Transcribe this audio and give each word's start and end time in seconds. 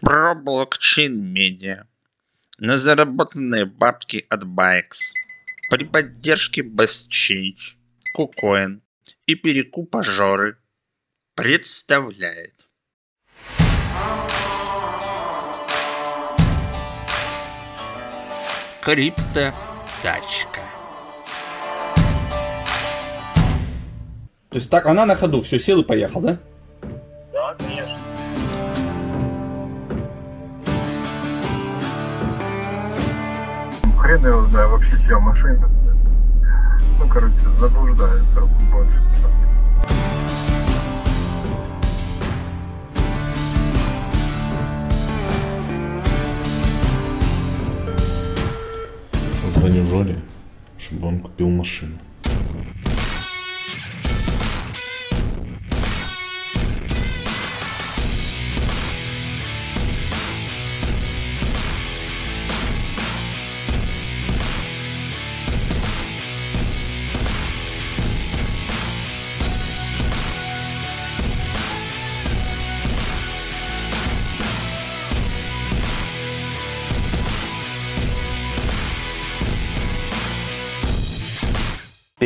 Про 0.00 0.34
блокчейн 0.34 1.14
медиа. 1.14 1.86
На 2.58 2.78
заработанные 2.78 3.66
бабки 3.66 4.24
от 4.30 4.44
Байкс. 4.44 5.12
При 5.70 5.84
поддержке 5.84 6.62
BestChange, 6.62 7.76
KuCoin 8.16 8.80
и 9.26 9.34
перекупа 9.34 10.02
Жоры 10.02 10.56
представляет. 11.34 12.66
Крипто-тачка. 18.82 20.62
То 24.48 24.56
есть 24.56 24.70
так, 24.70 24.86
она 24.86 25.04
на 25.04 25.14
ходу, 25.14 25.42
все, 25.42 25.58
сел 25.58 25.82
и 25.82 25.84
поехал? 25.84 26.22
Да, 26.22 26.40
Хрен 34.10 34.26
его 34.26 34.42
знаю, 34.48 34.70
вообще 34.70 34.98
чья 34.98 35.20
машина. 35.20 35.70
Ну, 36.98 37.08
короче, 37.08 37.48
заблуждается 37.60 38.40
больше. 38.72 39.04
Звоню 49.50 49.86
Жоле, 49.86 50.18
чтобы 50.76 51.06
он 51.06 51.20
купил 51.20 51.48
машину. 51.48 51.96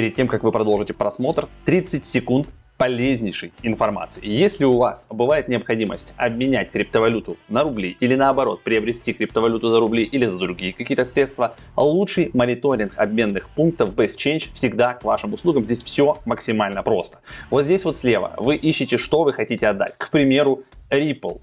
Перед 0.05 0.17
тем, 0.17 0.29
как 0.29 0.43
вы 0.43 0.53
продолжите 0.53 0.93
просмотр, 0.93 1.49
30 1.65 2.07
секунд 2.07 2.49
полезнейшей 2.77 3.55
информации. 3.63 4.21
Если 4.23 4.65
у 4.65 4.77
вас 4.77 5.09
бывает 5.11 5.49
необходимость 5.49 6.13
обменять 6.19 6.71
криптовалюту 6.71 7.39
на 7.49 7.63
рубли 7.63 7.97
или 8.01 8.15
наоборот 8.15 8.63
приобрести 8.63 9.15
криптовалюту 9.15 9.71
за 9.71 9.81
рубли 9.81 10.05
или 10.05 10.27
за 10.27 10.37
другие 10.37 10.75
какие-то 10.75 11.07
средства, 11.07 11.57
лучший 11.75 12.29
мониторинг 12.35 12.99
обменных 12.99 13.49
пунктов 13.49 13.95
BestChange 13.95 14.51
всегда 14.53 14.93
к 14.93 15.05
вашим 15.05 15.33
услугам. 15.33 15.65
Здесь 15.65 15.83
все 15.83 16.19
максимально 16.27 16.83
просто. 16.83 17.21
Вот 17.49 17.65
здесь 17.65 17.87
вот 17.87 17.97
слева 17.97 18.35
вы 18.37 18.57
ищете, 18.57 18.99
что 18.99 19.25
вы 19.25 19.33
хотите 19.33 19.69
отдать. 19.69 19.95
К 19.97 20.11
примеру, 20.11 20.65
Ripple. 20.91 21.41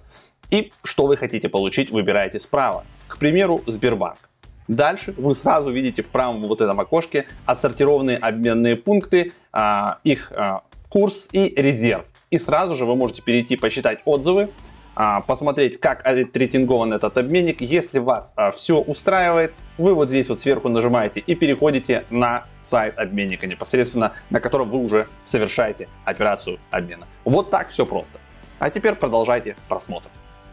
И 0.51 0.71
что 0.83 1.07
вы 1.07 1.17
хотите 1.17 1.49
получить, 1.49 1.89
выбираете 1.89 2.39
справа. 2.39 2.85
К 3.07 3.17
примеру, 3.17 3.63
Сбербанк. 3.65 4.19
Дальше 4.67 5.13
вы 5.17 5.35
сразу 5.35 5.71
видите 5.71 6.01
в 6.01 6.09
правом 6.09 6.43
вот 6.43 6.61
этом 6.61 6.79
окошке 6.79 7.25
отсортированные 7.45 8.17
обменные 8.17 8.75
пункты, 8.75 9.33
а, 9.51 9.97
их 10.03 10.31
а, 10.35 10.63
курс 10.89 11.27
и 11.31 11.53
резерв. 11.55 12.05
И 12.29 12.37
сразу 12.37 12.75
же 12.75 12.85
вы 12.85 12.95
можете 12.95 13.21
перейти 13.21 13.57
посчитать 13.57 13.99
отзывы, 14.05 14.49
а, 14.95 15.21
посмотреть, 15.21 15.79
как 15.79 16.05
отрейтингован 16.05 16.93
этот 16.93 17.17
обменник. 17.17 17.61
Если 17.61 17.99
вас 17.99 18.33
все 18.55 18.79
устраивает, 18.79 19.53
вы 19.77 19.93
вот 19.93 20.09
здесь 20.09 20.29
вот 20.29 20.39
сверху 20.39 20.69
нажимаете 20.69 21.19
и 21.19 21.35
переходите 21.35 22.05
на 22.09 22.45
сайт 22.59 22.97
обменника 22.97 23.47
непосредственно, 23.47 24.13
на 24.29 24.39
котором 24.39 24.69
вы 24.69 24.79
уже 24.79 25.07
совершаете 25.23 25.89
операцию 26.05 26.59
обмена. 26.69 27.07
Вот 27.25 27.49
так 27.49 27.69
все 27.69 27.85
просто. 27.85 28.19
А 28.59 28.69
теперь 28.69 28.95
продолжайте 28.95 29.55
просмотр. 29.67 30.09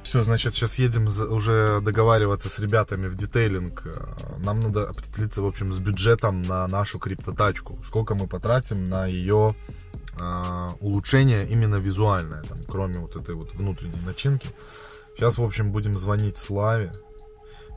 Все, 0.08 0.22
значит, 0.22 0.54
сейчас 0.54 0.78
едем 0.78 1.06
уже 1.06 1.82
договариваться 1.82 2.48
с 2.48 2.58
ребятами 2.58 3.08
в 3.08 3.14
детейлинг. 3.14 3.82
Э, 3.84 4.38
нам 4.38 4.58
надо 4.58 4.88
определиться, 4.88 5.42
в 5.42 5.46
общем, 5.46 5.70
с 5.70 5.78
бюджетом 5.80 6.41
на 6.41 6.66
нашу 6.66 6.98
криптотачку. 6.98 7.78
Сколько 7.84 8.14
мы 8.14 8.26
потратим 8.26 8.88
на 8.88 9.04
ее 9.04 9.54
э, 10.18 10.68
улучшение 10.80 11.47
именно 11.47 11.74
визуальное, 11.74 12.42
там, 12.42 12.56
кроме 12.66 13.00
вот 13.00 13.16
этой 13.16 13.34
вот 13.34 13.52
внутренней 13.52 14.00
начинки. 14.06 14.48
Сейчас, 15.14 15.36
в 15.36 15.42
общем, 15.42 15.72
будем 15.72 15.94
звонить 15.94 16.38
Славе 16.38 16.91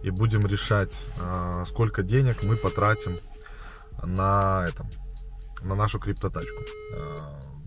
и 0.02 0.09
будем 0.09 0.47
решать, 0.47 1.06
э, 1.20 1.64
сколько 1.68 2.02
денег 2.02 2.44
мы 2.44 2.56
потратим 2.56 3.18
на 4.02 4.68
этом, 4.70 4.90
на 5.64 5.75
нашу 5.75 6.00
криптотачку. 6.00 6.64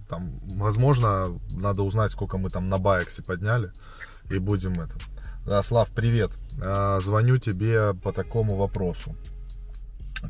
Там, 0.09 0.41
возможно, 0.57 1.39
надо 1.51 1.83
узнать, 1.83 2.13
сколько 2.13 2.39
мы 2.39 2.49
там 2.49 2.71
на 2.71 2.79
Баексе 2.79 3.23
подняли 3.23 3.71
и 4.31 4.39
будем 4.39 4.73
это. 4.73 4.95
Да, 5.47 5.63
Слав, 5.63 5.89
привет. 5.91 6.31
А, 6.65 7.01
звоню 7.01 7.39
тебе 7.39 7.95
по 7.95 8.13
такому 8.13 8.57
вопросу. 8.57 9.15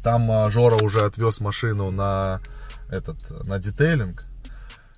Там 0.02 0.30
а, 0.30 0.50
Жора 0.50 0.76
уже 0.82 1.00
отвез 1.00 1.40
машину 1.40 1.90
на 1.90 2.40
этот 2.90 3.46
на 3.46 3.58
детейлинг. 3.58 4.24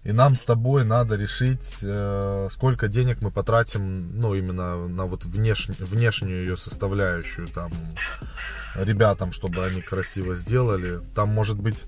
И 0.06 0.12
нам 0.12 0.36
с 0.36 0.44
тобой 0.44 0.84
надо 0.84 1.16
решить, 1.16 1.78
э, 1.82 2.46
сколько 2.52 2.86
денег 2.86 3.22
мы 3.22 3.32
потратим, 3.32 4.20
ну, 4.20 4.36
именно 4.36 4.86
на 4.86 5.04
вот 5.04 5.24
внеш... 5.24 5.66
внешнюю 5.66 6.42
ее 6.42 6.56
составляющую, 6.56 7.48
там, 7.48 7.72
ребятам, 8.76 9.32
чтобы 9.32 9.66
они 9.66 9.82
красиво 9.82 10.36
сделали. 10.36 11.00
Там, 11.16 11.30
может 11.30 11.58
быть, 11.58 11.86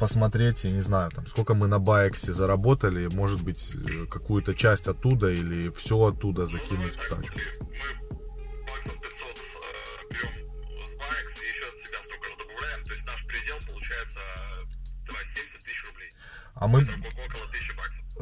посмотреть, 0.00 0.64
я 0.64 0.70
не 0.70 0.80
знаю, 0.80 1.10
там, 1.10 1.26
сколько 1.26 1.54
мы 1.54 1.68
на 1.68 1.78
Байексе 1.78 2.32
заработали, 2.32 3.06
может 3.06 3.42
быть, 3.42 3.74
э, 3.74 4.06
какую-то 4.06 4.54
часть 4.54 4.88
оттуда 4.88 5.30
или 5.30 5.70
все 5.70 5.96
оттуда 6.06 6.46
закинуть 6.46 6.96
в 6.96 7.08
тачку. 7.08 7.38
А 16.54 16.66
мы, 16.66 16.86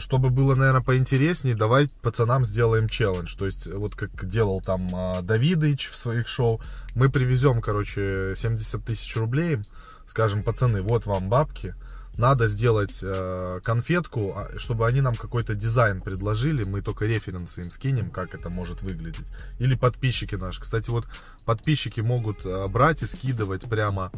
чтобы 0.09 0.31
было, 0.31 0.55
наверное, 0.55 0.81
поинтереснее, 0.81 1.55
давай 1.55 1.91
пацанам 2.01 2.43
сделаем 2.43 2.89
челлендж. 2.89 3.37
То 3.37 3.45
есть, 3.45 3.67
вот 3.67 3.95
как 3.95 4.27
делал 4.27 4.63
там 4.63 4.89
а, 4.95 5.21
Давидыч 5.21 5.91
в 5.91 5.97
своих 5.99 6.27
шоу, 6.27 6.63
мы 6.95 7.11
привезем, 7.11 7.61
короче, 7.61 8.33
70 8.35 8.83
тысяч 8.83 9.15
рублей, 9.17 9.59
скажем, 10.07 10.43
пацаны, 10.43 10.81
вот 10.81 11.05
вам 11.05 11.29
бабки, 11.29 11.75
надо 12.19 12.49
сделать 12.49 13.01
э, 13.03 13.61
конфетку, 13.63 14.35
а, 14.37 14.59
чтобы 14.59 14.87
они 14.87 15.01
нам 15.01 15.15
какой-то 15.15 15.55
дизайн 15.55 16.01
предложили, 16.01 16.65
мы 16.65 16.83
только 16.83 17.07
референсы 17.07 17.63
им 17.63 17.71
скинем, 17.71 18.11
как 18.11 18.35
это 18.35 18.51
может 18.51 18.83
выглядеть. 18.83 19.27
Или 19.61 19.77
подписчики 19.77 20.35
наши. 20.35 20.61
Кстати, 20.61 20.91
вот 20.91 21.07
подписчики 21.45 22.01
могут 22.01 22.45
э, 22.45 22.67
брать 22.69 23.03
и 23.03 23.07
скидывать 23.07 23.63
прямо 23.69 24.11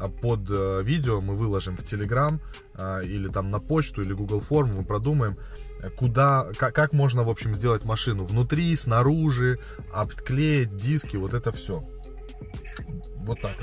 э, 0.00 0.08
под 0.08 0.48
э, 0.48 0.82
видео, 0.84 1.20
мы 1.20 1.36
выложим 1.36 1.76
в 1.76 1.80
Telegram 1.80 2.38
э, 2.74 3.04
или 3.04 3.28
там 3.28 3.50
на 3.50 3.58
почту 3.58 4.02
или 4.02 4.12
Google 4.12 4.40
форму, 4.40 4.78
мы 4.78 4.84
продумаем, 4.84 5.36
куда, 5.96 6.46
как, 6.56 6.74
как 6.74 6.92
можно, 6.92 7.24
в 7.24 7.28
общем, 7.28 7.54
сделать 7.54 7.84
машину 7.84 8.24
внутри, 8.24 8.74
снаружи, 8.76 9.58
обклеить 9.92 10.76
диски, 10.76 11.16
вот 11.16 11.34
это 11.34 11.52
все. 11.52 11.84
Вот 13.16 13.40
так. 13.40 13.54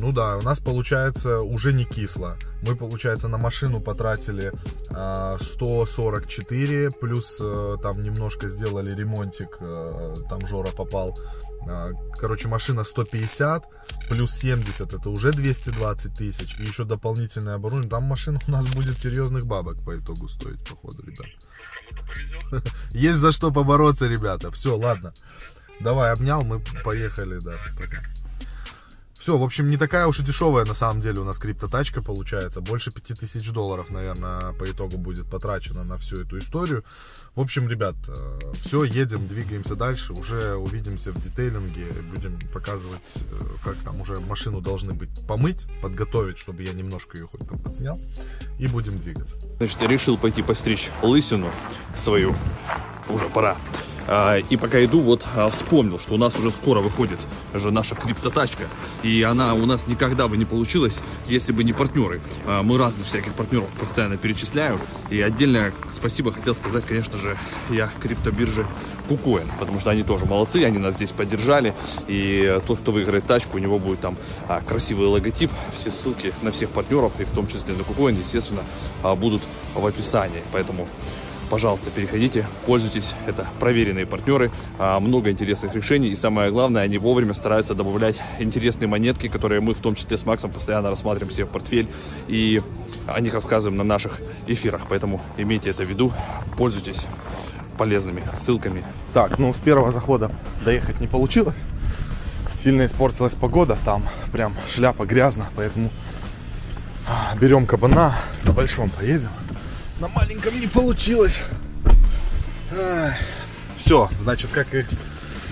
Ну 0.00 0.12
да, 0.12 0.38
у 0.38 0.42
нас 0.42 0.60
получается 0.60 1.40
уже 1.40 1.74
не 1.74 1.84
кисло. 1.84 2.38
Мы, 2.62 2.74
получается, 2.74 3.28
на 3.28 3.36
машину 3.36 3.80
потратили 3.80 4.46
э, 4.46 4.52
а, 4.92 5.36
144, 5.38 6.90
плюс 6.92 7.36
э, 7.38 7.76
там 7.82 8.00
немножко 8.02 8.48
сделали 8.48 8.94
ремонтик, 8.94 9.58
э, 9.60 10.14
там 10.30 10.46
Жора 10.46 10.70
попал. 10.70 11.18
Э, 11.68 11.92
короче, 12.18 12.48
машина 12.48 12.82
150, 12.82 13.64
плюс 14.08 14.32
70, 14.32 14.94
это 14.94 15.10
уже 15.10 15.32
220 15.32 16.14
тысяч. 16.14 16.58
И 16.58 16.62
еще 16.62 16.84
дополнительное 16.84 17.56
оборудование. 17.56 17.90
Там 17.90 18.04
машина 18.04 18.40
у 18.48 18.50
нас 18.50 18.66
будет 18.68 18.96
серьезных 18.96 19.44
бабок 19.44 19.84
по 19.84 19.98
итогу 19.98 20.28
стоить, 20.28 20.66
походу, 20.66 21.02
ребят. 21.02 21.28
Есть 22.92 23.18
за 23.18 23.32
что 23.32 23.50
побороться, 23.50 24.08
ребята. 24.08 24.50
Все, 24.50 24.74
ладно. 24.78 25.12
Давай, 25.78 26.10
обнял, 26.10 26.40
мы 26.40 26.60
поехали, 26.84 27.38
да. 27.38 27.52
Пока. 27.78 27.98
Все, 29.20 29.36
в 29.36 29.44
общем, 29.44 29.68
не 29.68 29.76
такая 29.76 30.06
уж 30.06 30.18
и 30.20 30.22
дешевая 30.22 30.64
на 30.64 30.72
самом 30.72 31.02
деле 31.02 31.20
у 31.20 31.24
нас 31.24 31.36
криптотачка 31.36 32.02
получается. 32.02 32.62
Больше 32.62 32.90
5000 32.90 33.50
долларов, 33.50 33.90
наверное, 33.90 34.54
по 34.54 34.64
итогу 34.64 34.96
будет 34.96 35.26
потрачено 35.26 35.84
на 35.84 35.98
всю 35.98 36.22
эту 36.22 36.38
историю. 36.38 36.84
В 37.34 37.40
общем, 37.42 37.68
ребят, 37.68 37.96
все, 38.54 38.82
едем, 38.82 39.28
двигаемся 39.28 39.76
дальше. 39.76 40.14
Уже 40.14 40.54
увидимся 40.54 41.12
в 41.12 41.20
детейлинге. 41.20 41.88
Будем 42.14 42.38
показывать, 42.50 43.12
э, 43.16 43.44
как 43.62 43.76
там 43.84 44.00
уже 44.00 44.18
машину 44.20 44.62
должны 44.62 44.94
быть 44.94 45.10
помыть, 45.28 45.66
подготовить, 45.82 46.38
чтобы 46.38 46.62
я 46.62 46.72
немножко 46.72 47.18
ее 47.18 47.26
хоть 47.26 47.46
там 47.46 47.58
подснял. 47.58 48.00
И 48.58 48.68
будем 48.68 48.98
двигаться. 48.98 49.36
Значит, 49.58 49.82
я 49.82 49.86
решил 49.88 50.16
пойти 50.16 50.42
постричь 50.42 50.90
лысину 51.02 51.50
свою. 51.94 52.34
Уже 53.10 53.28
пора. 53.28 53.58
А, 54.06 54.36
и 54.38 54.56
пока 54.56 54.82
иду, 54.84 55.00
вот 55.00 55.26
а, 55.36 55.50
вспомнил, 55.50 55.98
что 55.98 56.14
у 56.14 56.18
нас 56.18 56.38
уже 56.38 56.50
скоро 56.50 56.80
выходит 56.80 57.20
же 57.54 57.70
наша 57.70 57.94
криптотачка. 57.94 58.64
И 59.02 59.22
она 59.22 59.54
у 59.54 59.66
нас 59.66 59.86
никогда 59.86 60.28
бы 60.28 60.36
не 60.36 60.44
получилась, 60.44 61.00
если 61.26 61.52
бы 61.52 61.64
не 61.64 61.72
партнеры. 61.72 62.20
А, 62.46 62.62
мы 62.62 62.78
разных 62.78 63.06
всяких 63.06 63.34
партнеров 63.34 63.70
постоянно 63.78 64.16
перечисляю. 64.16 64.78
И 65.10 65.20
отдельно 65.20 65.72
спасибо 65.90 66.32
хотел 66.32 66.54
сказать, 66.54 66.84
конечно 66.86 67.18
же, 67.18 67.36
я 67.70 67.90
криптобирже 68.00 68.66
KuCoin, 69.08 69.46
потому 69.58 69.80
что 69.80 69.90
они 69.90 70.02
тоже 70.02 70.24
молодцы, 70.24 70.58
они 70.64 70.78
нас 70.78 70.94
здесь 70.94 71.12
поддержали. 71.12 71.74
И 72.06 72.60
тот, 72.66 72.80
кто 72.80 72.92
выиграет 72.92 73.26
тачку, 73.26 73.56
у 73.56 73.60
него 73.60 73.78
будет 73.78 74.00
там 74.00 74.16
красивый 74.66 75.08
логотип. 75.08 75.50
Все 75.72 75.90
ссылки 75.90 76.32
на 76.42 76.50
всех 76.52 76.70
партнеров, 76.70 77.12
и 77.18 77.24
в 77.24 77.30
том 77.32 77.46
числе 77.46 77.74
на 77.74 77.82
KuCoin, 77.82 78.18
естественно, 78.18 78.62
будут 79.16 79.42
в 79.74 79.84
описании. 79.84 80.42
Поэтому 80.52 80.88
пожалуйста, 81.50 81.90
переходите, 81.90 82.46
пользуйтесь. 82.64 83.14
Это 83.26 83.46
проверенные 83.58 84.06
партнеры, 84.06 84.50
а, 84.78 85.00
много 85.00 85.30
интересных 85.30 85.74
решений. 85.74 86.08
И 86.08 86.16
самое 86.16 86.50
главное, 86.50 86.82
они 86.82 86.96
вовремя 86.96 87.34
стараются 87.34 87.74
добавлять 87.74 88.20
интересные 88.38 88.88
монетки, 88.88 89.28
которые 89.28 89.60
мы 89.60 89.74
в 89.74 89.80
том 89.80 89.96
числе 89.96 90.16
с 90.16 90.24
Максом 90.24 90.52
постоянно 90.52 90.88
рассматриваем 90.88 91.34
себе 91.34 91.44
в 91.44 91.50
портфель. 91.50 91.88
И 92.28 92.62
о 93.06 93.20
них 93.20 93.34
рассказываем 93.34 93.76
на 93.76 93.84
наших 93.84 94.20
эфирах. 94.46 94.82
Поэтому 94.88 95.20
имейте 95.36 95.70
это 95.70 95.84
в 95.84 95.88
виду, 95.88 96.12
пользуйтесь 96.56 97.06
полезными 97.76 98.22
ссылками. 98.36 98.84
Так, 99.12 99.38
ну 99.38 99.52
с 99.52 99.58
первого 99.58 99.90
захода 99.90 100.30
доехать 100.64 101.00
не 101.00 101.08
получилось. 101.08 101.56
Сильно 102.62 102.84
испортилась 102.84 103.34
погода, 103.34 103.76
там 103.84 104.04
прям 104.32 104.54
шляпа 104.68 105.06
грязно, 105.06 105.46
поэтому 105.56 105.90
а, 107.08 107.34
берем 107.36 107.66
кабана, 107.66 108.14
на 108.44 108.52
большом 108.52 108.90
поедем. 108.90 109.30
На 110.00 110.08
маленьком 110.08 110.58
не 110.58 110.66
получилось. 110.66 111.42
Все, 113.76 114.08
значит, 114.18 114.50
как 114.50 114.74
и 114.74 114.86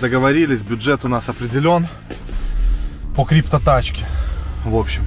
договорились, 0.01 0.63
бюджет 0.63 1.05
у 1.05 1.07
нас 1.07 1.29
определен 1.29 1.87
по 3.15 3.25
криптотачке. 3.25 4.05
В 4.65 4.75
общем, 4.75 5.05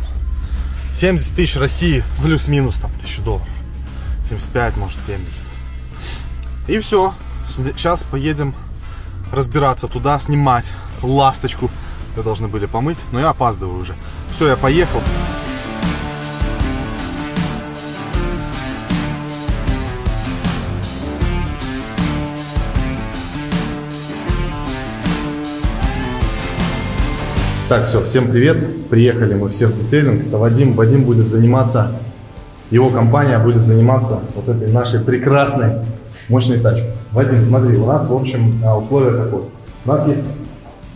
70 0.94 1.34
тысяч 1.34 1.56
России, 1.56 2.04
плюс-минус 2.22 2.78
там 2.78 2.92
тысячу 3.00 3.22
долларов. 3.22 3.48
75, 4.28 4.76
может 4.76 4.98
70. 5.04 5.26
И 6.68 6.78
все. 6.78 7.12
Сейчас 7.48 8.04
поедем 8.04 8.54
разбираться 9.32 9.88
туда, 9.88 10.20
снимать 10.20 10.72
ласточку. 11.02 11.68
Ее 12.16 12.22
должны 12.22 12.46
были 12.46 12.66
помыть, 12.66 12.98
но 13.10 13.18
я 13.18 13.30
опаздываю 13.30 13.80
уже. 13.80 13.96
Все, 14.30 14.46
я 14.46 14.56
поехал. 14.56 15.02
Так, 27.72 27.86
все, 27.86 28.04
всем 28.04 28.30
привет. 28.30 28.90
Приехали 28.90 29.32
мы 29.32 29.48
все 29.48 29.66
в 29.66 29.74
детейлинг. 29.74 30.26
Это 30.26 30.36
Вадим. 30.36 30.74
Вадим 30.74 31.04
будет 31.04 31.30
заниматься, 31.30 31.92
его 32.70 32.90
компания 32.90 33.38
будет 33.38 33.64
заниматься 33.64 34.18
вот 34.34 34.46
этой 34.54 34.70
нашей 34.70 35.00
прекрасной, 35.00 35.76
мощной 36.28 36.60
тачкой. 36.60 36.90
Вадим, 37.12 37.42
смотри, 37.46 37.78
у 37.78 37.86
нас, 37.86 38.10
в 38.10 38.14
общем, 38.14 38.60
а, 38.62 38.76
условия 38.76 39.16
такое. 39.24 39.44
У 39.86 39.88
нас 39.88 40.06
есть 40.06 40.22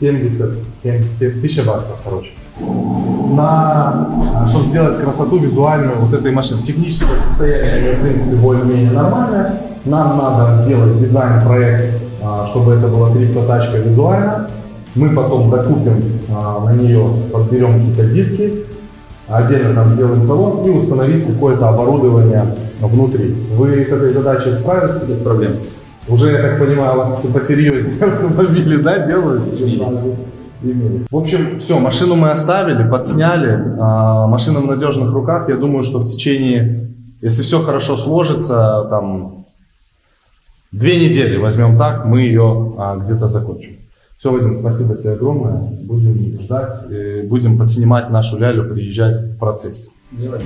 70, 0.01 0.51
77 0.83 1.41
тысяч 1.41 1.65
баксов, 1.65 1.97
короче. 2.05 2.33
На, 2.61 4.11
а, 4.35 4.47
чтобы 4.51 4.69
сделать 4.69 5.01
красоту 5.01 5.39
визуальную 5.39 5.97
вот 5.99 6.13
этой 6.13 6.31
машины. 6.31 6.63
Техническое 6.63 7.17
состояние, 7.31 7.95
в 7.95 8.03
принципе, 8.03 8.37
более-менее 8.37 8.91
нормальное. 8.91 9.63
Нам 9.87 10.19
надо 10.19 10.65
сделать 10.65 10.99
дизайн-проект, 10.99 12.03
а, 12.23 12.47
чтобы 12.49 12.75
это 12.75 12.87
была 12.89 13.15
криптотачка 13.15 13.79
визуально. 13.79 14.51
Мы 14.97 15.11
потом 15.11 15.51
докупим 15.51 16.03
а, 16.31 16.65
на 16.65 16.73
нее, 16.73 17.07
подберем 17.31 17.75
какие-то 17.75 18.05
диски, 18.09 18.65
отдельно 19.29 19.75
там 19.75 19.95
сделаем 19.95 20.27
салон 20.27 20.67
и 20.67 20.71
установить 20.71 21.27
какое-то 21.27 21.69
оборудование 21.69 22.47
внутри. 22.81 23.35
Вы 23.53 23.85
с 23.85 23.93
этой 23.93 24.11
задачей 24.13 24.55
справитесь 24.55 25.07
без 25.07 25.21
проблем? 25.21 25.59
Уже, 26.09 26.31
я 26.33 26.41
так 26.41 26.59
понимаю, 26.59 26.97
вас 26.97 27.21
посерьезнее 27.33 27.97
автомобили, 28.05 28.77
да, 28.79 29.07
делают? 29.07 29.43
В 31.11 31.17
общем, 31.17 31.61
все, 31.61 31.79
машину 31.79 32.17
мы 32.17 32.31
оставили, 32.31 32.89
подсняли, 32.89 33.75
а, 33.79 34.27
машина 34.27 34.61
в 34.61 34.67
надежных 34.67 35.13
руках. 35.13 35.51
Я 35.51 35.57
думаю, 35.57 35.85
что 35.85 35.99
в 35.99 36.09
течение, 36.09 36.89
если 37.21 37.43
все 37.43 37.61
хорошо 37.61 37.99
сложится, 37.99 38.87
там, 38.89 39.45
две 40.73 40.99
недели, 40.99 41.37
возьмем 41.37 41.77
так, 41.77 42.07
мы 42.07 42.23
ее 42.23 42.75
а, 42.79 42.97
где-то 42.97 43.29
закончим. 43.29 43.76
Все, 44.19 44.33
Вадим, 44.33 44.59
спасибо 44.59 44.97
тебе 44.97 45.13
огромное. 45.13 45.71
Будем 45.83 46.41
ждать, 46.41 47.29
будем 47.29 47.59
подснимать 47.59 48.11
нашу 48.11 48.39
лялю, 48.39 48.69
приезжать 48.73 49.19
в 49.21 49.39
процессе. 49.39 49.91
Делаем. 50.11 50.43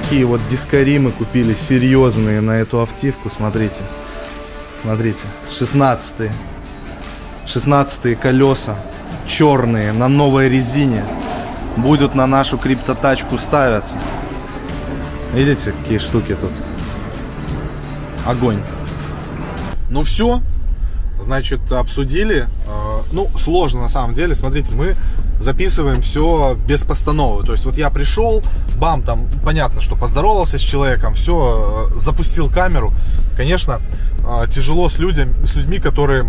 Такие 0.00 0.26
вот 0.26 0.46
дискари 0.46 0.98
мы 0.98 1.10
купили 1.10 1.54
серьезные 1.54 2.42
на 2.42 2.50
эту 2.50 2.82
автивку. 2.82 3.30
Смотрите. 3.30 3.82
Смотрите. 4.82 5.26
16 5.50 6.30
16 7.46 8.20
колеса. 8.20 8.76
Черные. 9.26 9.92
На 9.92 10.08
новой 10.08 10.50
резине. 10.50 11.02
Будут 11.78 12.14
на 12.14 12.26
нашу 12.26 12.58
криптотачку 12.58 13.38
ставиться. 13.38 13.96
Видите, 15.32 15.72
какие 15.72 15.96
штуки 15.96 16.36
тут? 16.38 16.52
Огонь. 18.26 18.60
Ну 19.88 20.02
все. 20.02 20.42
Значит, 21.22 21.72
обсудили. 21.72 22.46
Э, 22.68 23.00
ну, 23.12 23.30
сложно 23.38 23.80
на 23.80 23.88
самом 23.88 24.12
деле. 24.12 24.34
Смотрите, 24.34 24.74
мы 24.74 24.94
записываем 25.40 26.02
все 26.02 26.56
без 26.66 26.84
постановы. 26.84 27.44
То 27.44 27.52
есть 27.52 27.64
вот 27.64 27.76
я 27.76 27.90
пришел, 27.90 28.42
бам, 28.78 29.02
там 29.02 29.20
понятно, 29.44 29.80
что 29.80 29.96
поздоровался 29.96 30.58
с 30.58 30.62
человеком, 30.62 31.14
все, 31.14 31.88
э, 31.94 31.98
запустил 31.98 32.50
камеру. 32.50 32.92
Конечно, 33.36 33.80
э, 34.24 34.46
тяжело 34.48 34.88
с, 34.88 34.98
людьми, 34.98 35.32
с 35.44 35.54
людьми, 35.54 35.78
которые 35.78 36.24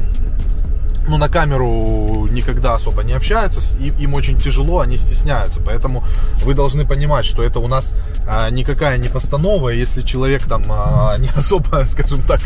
ну, 1.07 1.17
на 1.17 1.29
камеру 1.29 2.27
никогда 2.31 2.73
особо 2.73 3.03
не 3.03 3.13
общаются, 3.13 3.77
им, 3.77 3.95
им 3.97 4.13
очень 4.13 4.39
тяжело, 4.39 4.79
они 4.79 4.97
стесняются. 4.97 5.61
Поэтому 5.61 6.03
вы 6.43 6.53
должны 6.53 6.85
понимать, 6.85 7.25
что 7.25 7.43
это 7.43 7.59
у 7.59 7.67
нас 7.67 7.93
а, 8.27 8.49
никакая 8.49 8.97
не 8.97 9.09
постанова. 9.09 9.69
Если 9.69 10.01
человек 10.01 10.45
там 10.47 10.63
а, 10.69 11.17
не 11.19 11.29
особо, 11.35 11.85
скажем 11.87 12.21
так, 12.21 12.41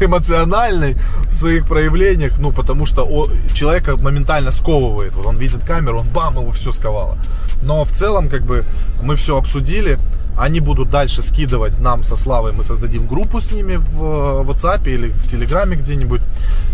эмоциональный 0.00 0.96
в 1.28 1.34
своих 1.34 1.66
проявлениях, 1.66 2.38
ну, 2.38 2.52
потому 2.52 2.86
что 2.86 3.04
о, 3.04 3.28
человека 3.54 3.96
моментально 3.96 4.50
сковывает. 4.50 5.14
Вот 5.14 5.26
он 5.26 5.36
видит 5.38 5.64
камеру, 5.64 6.00
он 6.00 6.08
бам, 6.08 6.38
его 6.38 6.50
все 6.50 6.72
сковало. 6.72 7.18
Но 7.62 7.84
в 7.84 7.90
целом, 7.90 8.28
как 8.28 8.42
бы, 8.42 8.64
мы 9.02 9.16
все 9.16 9.36
обсудили. 9.36 9.98
Они 10.38 10.60
будут 10.60 10.90
дальше 10.90 11.22
скидывать 11.22 11.78
нам 11.80 12.02
со 12.02 12.16
Славой, 12.16 12.52
мы 12.52 12.62
создадим 12.62 13.06
группу 13.06 13.40
с 13.40 13.52
ними 13.52 13.76
в 13.76 14.44
WhatsApp 14.46 14.86
или 14.86 15.08
в 15.08 15.26
Телеграме 15.28 15.76
где-нибудь. 15.76 16.20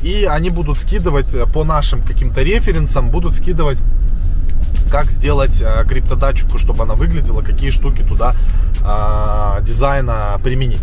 И 0.02 0.24
они 0.24 0.50
будут 0.50 0.78
скидывать 0.78 1.32
э, 1.32 1.46
по 1.46 1.62
нашим 1.64 2.02
каким-то 2.02 2.42
референсам, 2.42 3.10
будут 3.10 3.34
скидывать 3.36 3.78
как 4.90 5.10
сделать 5.10 5.62
э, 5.62 5.84
криптодатчику, 5.88 6.58
чтобы 6.58 6.82
она 6.82 6.94
выглядела, 6.94 7.40
какие 7.40 7.70
штуки 7.70 8.02
туда 8.02 8.34
э, 8.80 9.62
дизайна 9.62 10.40
применить. 10.42 10.82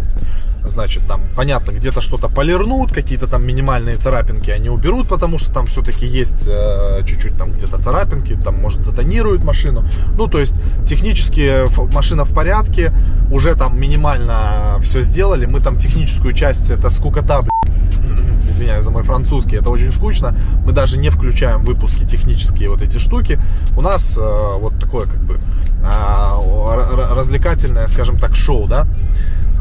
Значит, 0.65 1.03
там, 1.07 1.21
понятно, 1.35 1.71
где-то 1.71 2.01
что-то 2.01 2.29
полирнут, 2.29 2.91
какие-то 2.91 3.27
там 3.27 3.45
минимальные 3.45 3.97
царапинки 3.97 4.51
они 4.51 4.69
уберут, 4.69 5.07
потому 5.07 5.39
что 5.39 5.51
там 5.51 5.65
все-таки 5.65 6.05
есть 6.05 6.47
э, 6.47 7.01
чуть-чуть 7.05 7.37
там 7.37 7.51
где-то 7.51 7.81
царапинки, 7.81 8.35
там, 8.35 8.59
может, 8.61 8.83
затонируют 8.83 9.43
машину. 9.43 9.85
Ну, 10.17 10.27
то 10.27 10.39
есть, 10.39 10.55
технически 10.85 11.65
машина 11.93 12.25
в 12.25 12.33
порядке, 12.33 12.93
уже 13.31 13.55
там 13.55 13.79
минимально 13.79 14.79
все 14.81 15.01
сделали. 15.01 15.45
Мы 15.45 15.59
там 15.59 15.77
техническую 15.77 16.33
часть, 16.33 16.71
это 16.71 16.89
скукота, 16.89 17.41
извиняюсь 18.49 18.83
за 18.83 18.91
мой 18.91 19.03
французский, 19.03 19.57
это 19.57 19.69
очень 19.69 19.91
скучно. 19.91 20.35
Мы 20.65 20.71
даже 20.71 20.97
не 20.97 21.09
включаем 21.09 21.63
выпуски 21.63 22.05
технические 22.05 22.69
вот 22.69 22.81
эти 22.81 22.97
штуки. 22.97 23.39
У 23.77 23.81
нас 23.81 24.17
э, 24.17 24.21
вот 24.21 24.79
такое 24.79 25.05
как 25.05 25.21
бы 25.23 25.35
э, 25.35 27.15
развлекательное, 27.15 27.87
скажем 27.87 28.17
так, 28.17 28.35
шоу, 28.35 28.67
да. 28.67 28.87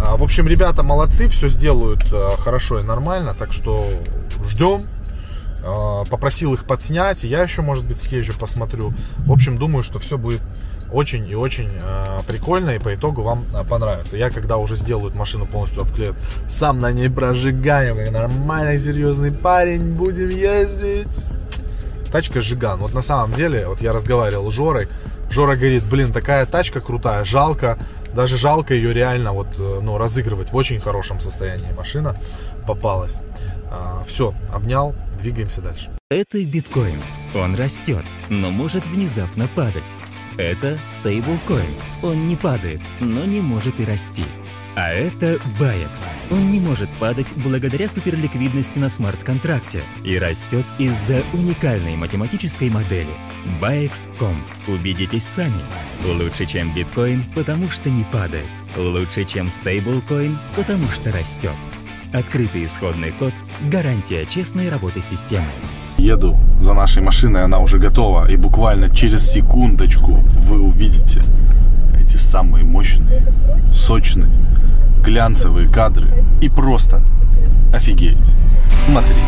А, 0.00 0.16
в 0.16 0.22
общем, 0.22 0.46
ребята 0.46 0.82
молодцы, 0.82 1.28
все 1.28 1.48
сделают 1.48 2.04
э, 2.12 2.36
хорошо 2.38 2.78
и 2.78 2.84
нормально, 2.84 3.34
так 3.38 3.52
что 3.52 3.88
ждем. 4.48 4.82
Э, 5.64 6.04
попросил 6.08 6.54
их 6.54 6.64
подснять, 6.64 7.24
я 7.24 7.42
еще, 7.42 7.62
может 7.62 7.86
быть, 7.86 7.98
съезжу, 7.98 8.32
посмотрю. 8.38 8.94
В 9.18 9.32
общем, 9.32 9.58
думаю, 9.58 9.82
что 9.82 9.98
все 9.98 10.16
будет 10.16 10.40
очень 10.92 11.28
и 11.28 11.34
очень 11.34 11.70
э, 11.82 12.20
прикольно, 12.26 12.70
и 12.70 12.78
по 12.78 12.94
итогу 12.94 13.22
вам 13.22 13.44
э, 13.54 13.64
понравится. 13.64 14.16
Я, 14.16 14.30
когда 14.30 14.56
уже 14.56 14.76
сделают 14.76 15.14
машину 15.14 15.46
полностью 15.46 15.82
обклеят, 15.82 16.14
сам 16.48 16.80
на 16.80 16.92
ней 16.92 17.10
прожигаю, 17.10 17.96
как 17.96 18.10
нормальный, 18.10 18.78
серьезный 18.78 19.32
парень, 19.32 19.92
будем 19.92 20.30
ездить. 20.30 21.30
Тачка 22.10 22.40
Жиган. 22.40 22.78
Вот 22.78 22.94
на 22.94 23.02
самом 23.02 23.32
деле, 23.32 23.66
вот 23.66 23.82
я 23.82 23.92
разговаривал 23.92 24.50
с 24.50 24.54
Жорой, 24.54 24.88
Жора 25.30 25.56
говорит, 25.56 25.84
блин, 25.84 26.12
такая 26.12 26.46
тачка 26.46 26.80
крутая, 26.80 27.24
жалко, 27.24 27.78
даже 28.14 28.36
жалко 28.36 28.74
ее 28.74 28.92
реально 28.92 29.32
вот, 29.32 29.48
э, 29.58 29.80
ну, 29.82 29.98
разыгрывать. 29.98 30.52
В 30.52 30.56
очень 30.56 30.80
хорошем 30.80 31.20
состоянии 31.20 31.70
машина 31.72 32.16
попалась. 32.66 33.16
А, 33.70 34.02
все, 34.06 34.34
обнял, 34.52 34.94
двигаемся 35.20 35.60
дальше. 35.60 35.90
Это 36.10 36.42
биткоин. 36.42 37.00
Он 37.34 37.54
растет, 37.54 38.04
но 38.30 38.50
может 38.50 38.84
внезапно 38.86 39.48
падать. 39.54 39.82
Это 40.38 40.78
стейблкоин. 40.86 41.74
Он 42.02 42.28
не 42.28 42.36
падает, 42.36 42.80
но 43.00 43.24
не 43.24 43.40
может 43.40 43.78
и 43.80 43.84
расти. 43.84 44.24
А 44.80 44.92
это 44.92 45.40
BAEX. 45.58 45.88
Он 46.30 46.52
не 46.52 46.60
может 46.60 46.88
падать 47.00 47.26
благодаря 47.34 47.88
суперликвидности 47.88 48.78
на 48.78 48.88
смарт-контракте 48.88 49.82
и 50.04 50.16
растет 50.16 50.64
из-за 50.78 51.20
уникальной 51.32 51.96
математической 51.96 52.70
модели. 52.70 53.10
BAEX.com. 53.60 54.36
Убедитесь 54.68 55.24
сами. 55.24 55.60
Лучше, 56.06 56.46
чем 56.46 56.72
биткоин, 56.72 57.24
потому 57.34 57.68
что 57.70 57.90
не 57.90 58.04
падает. 58.04 58.46
Лучше, 58.76 59.24
чем 59.24 59.50
стейблкоин, 59.50 60.38
потому 60.54 60.86
что 60.86 61.10
растет. 61.10 61.56
Открытый 62.12 62.64
исходный 62.64 63.10
код– 63.10 63.34
гарантия 63.72 64.26
честной 64.26 64.68
работы 64.68 65.02
системы. 65.02 65.48
Еду 65.96 66.38
за 66.60 66.72
нашей 66.72 67.02
машиной, 67.02 67.42
она 67.42 67.58
уже 67.58 67.80
готова. 67.80 68.30
И 68.30 68.36
буквально 68.36 68.94
через 68.94 69.28
секундочку 69.28 70.22
вы 70.46 70.60
увидите 70.60 71.24
эти 72.08 72.16
самые 72.16 72.64
мощные, 72.64 73.30
сочные, 73.70 74.30
глянцевые 75.04 75.68
кадры 75.68 76.24
и 76.40 76.48
просто 76.48 77.02
офигеть. 77.74 78.16
Смотрите. 78.74 79.20